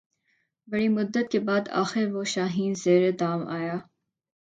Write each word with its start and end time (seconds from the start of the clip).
بڑی 0.67 0.87
مدت 0.87 1.31
کے 1.31 1.39
بعد 1.39 1.69
آخر 1.81 2.07
وہ 2.13 2.23
شاہیں 2.23 2.73
زیر 2.73 3.11
دام 3.11 3.47
آیا 3.47 3.77